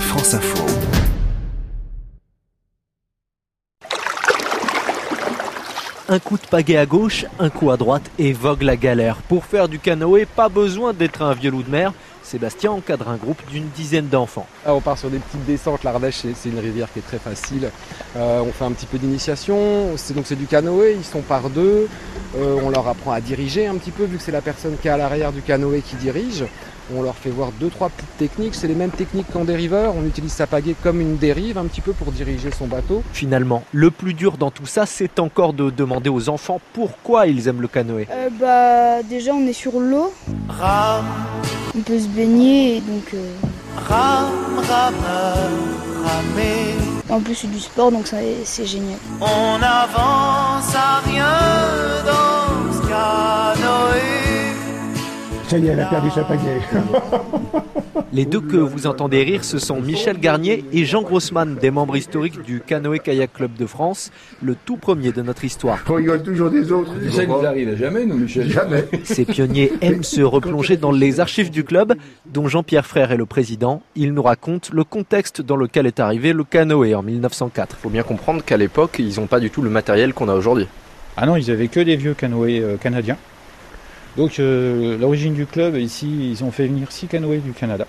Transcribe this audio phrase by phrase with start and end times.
[0.00, 0.64] France Info.
[6.08, 9.16] Un coup de pagaie à gauche, un coup à droite et vogue la galère.
[9.28, 11.92] Pour faire du canoë, pas besoin d'être un vieux loup de mer.
[12.26, 14.46] Sébastien encadre un groupe d'une dizaine d'enfants.
[14.66, 15.84] Ah, on part sur des petites descentes.
[15.84, 17.70] L'Ardèche, c'est une rivière qui est très facile.
[18.16, 19.96] Euh, on fait un petit peu d'initiation.
[19.96, 20.96] C'est donc c'est du canoë.
[20.98, 21.88] Ils sont par deux.
[22.36, 24.88] Euh, on leur apprend à diriger un petit peu vu que c'est la personne qui
[24.88, 26.44] est à l'arrière du canoë qui dirige.
[26.94, 28.56] On leur fait voir deux trois petites techniques.
[28.56, 29.94] C'est les mêmes techniques qu'en dériveur.
[29.96, 33.04] On utilise sa pagaie comme une dérive un petit peu pour diriger son bateau.
[33.12, 37.46] Finalement, le plus dur dans tout ça, c'est encore de demander aux enfants pourquoi ils
[37.46, 38.08] aiment le canoë.
[38.10, 40.12] Euh, bah déjà on est sur l'eau.
[41.76, 43.12] On peut se baigner et donc.
[43.14, 43.32] euh,
[47.10, 48.98] En plus c'est du sport donc c'est génial.
[49.20, 51.34] On n'avance à rien
[52.04, 52.25] dans
[55.48, 56.60] Ça y est, elle a perdu sa pagaie.
[58.12, 61.96] Les deux que vous entendez rire, ce sont Michel Garnier et Jean Grossman, des membres
[61.96, 64.10] historiques du Canoë Kayak Club de France,
[64.42, 65.78] le tout premier de notre histoire.
[65.88, 66.92] On rigole toujours des autres.
[67.10, 68.48] Ça nous arrive jamais, nous, Michel.
[68.50, 68.84] Jamais.
[69.04, 71.94] Ces pionniers aiment se replonger dans les archives du club,
[72.26, 73.82] dont Jean-Pierre Frère est le président.
[73.96, 77.76] Il nous raconte le contexte dans lequel est arrivé le canoë en 1904.
[77.76, 80.66] faut bien comprendre qu'à l'époque, ils n'ont pas du tout le matériel qu'on a aujourd'hui.
[81.16, 83.16] Ah non, ils avaient que des vieux canoës euh, canadiens.
[84.16, 87.86] Donc euh, l'origine du club, ici, ils ont fait venir six canoës du Canada.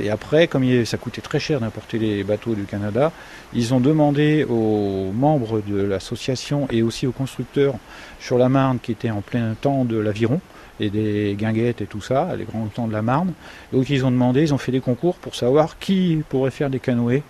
[0.00, 3.10] Et après, comme ça coûtait très cher d'importer les bateaux du Canada,
[3.52, 7.74] ils ont demandé aux membres de l'association et aussi aux constructeurs
[8.20, 10.40] sur la Marne qui étaient en plein temps de l'aviron
[10.78, 13.32] et des guinguettes et tout ça, les grands temps de la Marne.
[13.72, 16.78] Donc ils ont demandé, ils ont fait des concours pour savoir qui pourrait faire des
[16.78, 17.22] canoës.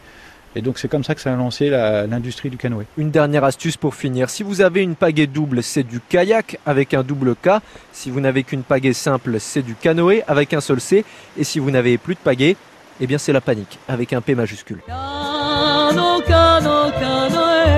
[0.59, 2.85] Et donc c'est comme ça que ça a lancé la- l'industrie du canoë.
[2.97, 4.29] Une dernière astuce pour finir.
[4.29, 7.61] Si vous avez une pagaie double, c'est du kayak avec un double K.
[7.93, 11.05] Si vous n'avez qu'une pagaie simple, c'est du canoë avec un seul C.
[11.39, 12.57] Et si vous n'avez plus de pagaie,
[13.01, 14.81] eh bien c'est la panique avec un P majuscule.
[14.89, 17.77] Cano, cano, canoë.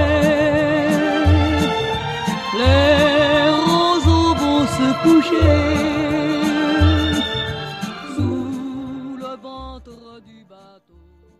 [2.58, 5.99] Les roseaux vont se coucher.